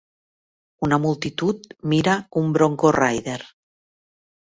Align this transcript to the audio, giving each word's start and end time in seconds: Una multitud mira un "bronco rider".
Una 0.85 0.97
multitud 1.03 1.69
mira 1.93 2.15
un 2.41 2.49
"bronco 2.55 2.91
rider". 2.97 3.37